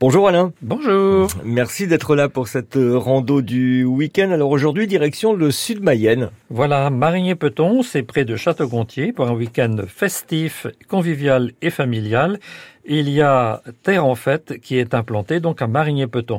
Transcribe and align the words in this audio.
Bonjour 0.00 0.28
Alain. 0.28 0.52
Bonjour. 0.62 1.28
Merci 1.44 1.88
d'être 1.88 2.14
là 2.14 2.28
pour 2.28 2.46
cette 2.46 2.76
euh, 2.76 2.96
rando 2.96 3.42
du 3.42 3.82
week-end. 3.82 4.30
Alors 4.30 4.50
aujourd'hui, 4.50 4.86
direction 4.86 5.32
le 5.32 5.50
sud 5.50 5.82
Mayenne. 5.82 6.30
Voilà, 6.50 6.88
Marigné-Peton, 6.88 7.82
c'est 7.82 8.04
près 8.04 8.24
de 8.24 8.36
Château-Gontier 8.36 9.12
pour 9.12 9.26
un 9.26 9.32
week-end 9.32 9.74
festif, 9.88 10.68
convivial 10.86 11.50
et 11.62 11.70
familial. 11.70 12.38
Il 12.84 13.10
y 13.10 13.20
a 13.22 13.60
Terre 13.82 14.06
en 14.06 14.14
Fête 14.14 14.60
qui 14.60 14.78
est 14.78 14.94
implantée 14.94 15.40
donc 15.40 15.62
à 15.62 15.66
Marigné-Peton. 15.66 16.38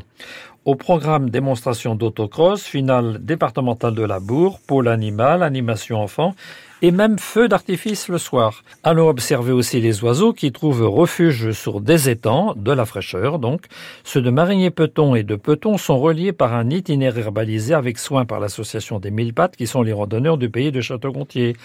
Au 0.64 0.76
programme 0.76 1.30
démonstration 1.30 1.96
d'autocross, 1.96 2.64
finale 2.64 3.18
départementale 3.20 3.94
de 3.94 4.04
la 4.04 4.22
Bourg, 4.22 4.62
pôle 4.66 4.88
animal, 4.88 5.44
animation 5.44 6.02
enfant 6.02 6.34
et 6.82 6.92
même 6.92 7.20
feu 7.20 7.48
d'artifice 7.48 8.08
le 8.08 8.18
soir. 8.18 8.64
Allons 8.84 9.10
observer 9.10 9.52
aussi 9.52 9.82
les 9.82 10.04
oiseaux 10.04 10.34
qui 10.34 10.52
trouvent 10.52 10.88
refuge 10.88 11.52
sur 11.52 11.82
des 11.82 12.10
étangs, 12.10 12.54
de 12.56 12.72
la 12.72 12.86
fraîcheur 12.86 13.40
donc. 13.40 13.66
Ceux 14.04 14.22
de 14.22 14.30
Marigné-Peton 14.30 15.16
et 15.16 15.24
de 15.24 15.36
Peton 15.36 15.78
sont 15.78 16.00
reliés 16.00 16.34
par 16.34 16.54
un 16.54 16.70
itinéraire 16.70 17.32
balisé 17.32 17.74
avec 17.74 17.98
soin 17.98 18.26
par 18.26 18.40
l'association 18.40 19.00
des 19.00 19.12
Mille 19.12 19.34
Pattes 19.34 19.56
qui 19.56 19.68
sont 19.68 19.82
les 19.82 19.94
randonneurs 19.94 20.38
du 20.38 20.50
pays 20.50 20.72
de 20.72 20.82
Château-Gontier. 20.82 21.56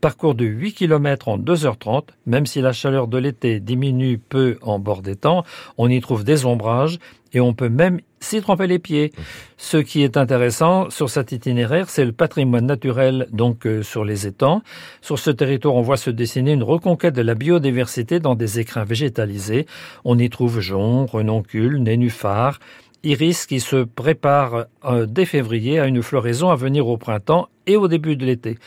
Parcours 0.00 0.34
de 0.34 0.44
8 0.44 0.72
km 0.74 1.28
en 1.28 1.38
2h30, 1.38 2.04
même 2.26 2.46
si 2.46 2.60
la 2.60 2.72
chaleur 2.72 3.08
de 3.08 3.18
l'été 3.18 3.60
diminue 3.60 4.18
peu 4.18 4.58
en 4.62 4.78
bord 4.78 5.02
d'étang, 5.02 5.44
on 5.78 5.88
y 5.88 6.00
trouve 6.00 6.24
des 6.24 6.46
ombrages 6.46 6.98
et 7.32 7.40
on 7.40 7.54
peut 7.54 7.68
même 7.68 8.00
s'y 8.32 8.40
tremper 8.40 8.66
les 8.66 8.78
pieds. 8.78 9.12
Ce 9.58 9.76
qui 9.76 10.02
est 10.02 10.16
intéressant 10.16 10.88
sur 10.88 11.10
cet 11.10 11.32
itinéraire, 11.32 11.90
c'est 11.90 12.04
le 12.04 12.12
patrimoine 12.12 12.64
naturel 12.64 13.26
donc 13.30 13.66
euh, 13.66 13.82
sur 13.82 14.04
les 14.04 14.26
étangs. 14.26 14.62
Sur 15.02 15.18
ce 15.18 15.30
territoire, 15.30 15.74
on 15.74 15.82
voit 15.82 15.98
se 15.98 16.10
dessiner 16.10 16.52
une 16.52 16.62
reconquête 16.62 17.14
de 17.14 17.20
la 17.20 17.34
biodiversité 17.34 18.20
dans 18.20 18.34
des 18.34 18.58
écrins 18.58 18.84
végétalisés. 18.84 19.66
On 20.04 20.18
y 20.18 20.30
trouve 20.30 20.60
joncs, 20.60 21.10
renoncules, 21.10 21.82
nénuphars, 21.82 22.58
iris 23.04 23.46
qui 23.46 23.60
se 23.60 23.84
prépare 23.84 24.66
euh, 24.84 25.06
dès 25.06 25.24
février 25.24 25.78
à 25.78 25.86
une 25.86 26.02
floraison 26.02 26.50
à 26.50 26.56
venir 26.56 26.86
au 26.86 26.96
printemps 26.96 27.48
et 27.66 27.76
au 27.76 27.88
début 27.88 28.16
de 28.16 28.24
l'été. 28.24 28.58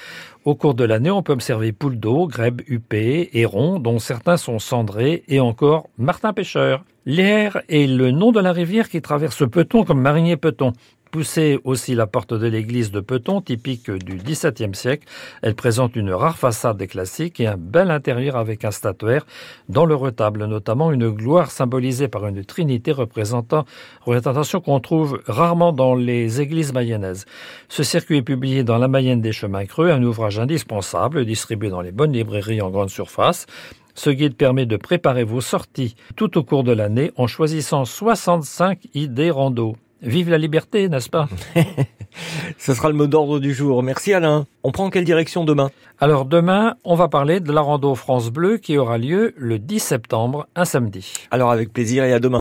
Au 0.46 0.56
cours 0.56 0.76
de 0.76 0.84
l'année, 0.84 1.12
on 1.12 1.24
peut 1.24 1.34
observer 1.34 1.72
poules 1.72 2.00
d'eau, 2.00 2.28
grèbes 2.28 2.62
huppées, 2.68 3.30
hérons, 3.34 3.80
dont 3.80 4.00
certains 4.00 4.38
sont 4.38 4.60
cendrés, 4.60 5.24
et 5.28 5.40
encore 5.40 5.90
martin 5.98 6.34
pêcheur. 6.34 6.84
L'air 7.08 7.62
est 7.70 7.88
le 7.88 8.12
nom 8.12 8.32
de 8.32 8.40
la 8.40 8.52
rivière 8.52 8.90
qui 8.90 9.02
traverse 9.02 9.48
Peton 9.50 9.84
comme 9.84 10.02
Marigné 10.02 10.38
Peton. 10.38 10.74
Poussée 11.16 11.62
aussi 11.64 11.96
la 11.96 12.08
porte 12.08 12.34
de 12.34 12.46
l'église 12.46 12.92
de 12.92 13.00
Peton, 13.00 13.40
typique 13.40 13.90
du 13.90 14.18
XVIIe 14.18 14.76
siècle. 14.76 15.08
Elle 15.42 15.56
présente 15.56 15.96
une 15.96 16.12
rare 16.12 16.38
façade 16.38 16.86
classique 16.88 17.40
et 17.40 17.48
un 17.48 17.56
bel 17.56 17.90
intérieur 17.90 18.36
avec 18.36 18.66
un 18.66 18.72
statuaire 18.72 19.26
dans 19.70 19.86
le 19.86 19.96
retable, 19.96 20.44
notamment 20.44 20.92
une 20.92 21.10
gloire 21.10 21.52
symbolisée 21.52 22.10
par 22.10 22.28
une 22.28 22.44
trinité 22.44 22.92
représentant, 22.92 23.64
représentation 24.02 24.60
qu'on 24.60 24.82
trouve 24.82 25.22
rarement 25.26 25.72
dans 25.72 25.96
les 25.96 26.42
églises 26.42 26.74
mayennaises. 26.74 27.24
Ce 27.70 27.84
circuit 27.84 28.18
est 28.18 28.22
publié 28.22 28.66
dans 28.66 28.78
la 28.78 28.90
Mayenne 28.90 29.22
des 29.22 29.32
chemins 29.32 29.66
creux, 29.66 29.92
un 29.92 30.04
ouvrage 30.04 30.38
indispensable 30.38 31.24
distribué 31.24 31.70
dans 31.70 31.80
les 31.80 31.94
bonnes 31.94 32.12
librairies 32.12 32.62
en 32.62 32.72
grande 32.72 32.90
surface. 32.90 33.46
Ce 33.94 34.10
guide 34.10 34.36
permet 34.36 34.66
de 34.66 34.76
préparer 34.76 35.24
vos 35.24 35.40
sorties 35.40 35.96
tout 36.18 36.38
au 36.38 36.44
cours 36.44 36.66
de 36.66 36.74
l'année 36.74 37.14
en 37.16 37.26
choisissant 37.26 37.86
65 37.86 38.90
idées 38.94 39.32
rando. 39.32 39.78
Vive 40.02 40.30
la 40.30 40.38
liberté, 40.38 40.90
n'est-ce 40.90 41.10
pas 41.10 41.28
Ce 42.58 42.74
sera 42.74 42.90
le 42.90 42.96
mot 42.96 43.08
d'ordre 43.08 43.40
du 43.40 43.54
jour. 43.54 43.82
Merci 43.84 44.14
Alain. 44.14 44.46
On 44.64 44.72
prend 44.72 44.90
quelle 44.90 45.06
direction 45.06 45.46
demain 45.46 45.70
Alors 46.00 46.26
demain, 46.26 46.76
on 46.84 46.96
va 46.96 47.08
parler 47.08 47.40
de 47.40 47.52
la 47.52 47.62
rando 47.62 47.96
France 47.96 48.30
Bleu 48.30 48.58
qui 48.58 48.78
aura 48.78 48.98
lieu 48.98 49.34
le 49.38 49.60
10 49.60 49.80
septembre, 49.80 50.48
un 50.56 50.66
samedi. 50.66 51.14
Alors 51.32 51.52
avec 51.52 51.72
plaisir 51.72 52.04
et 52.04 52.14
à 52.14 52.20
demain. 52.20 52.34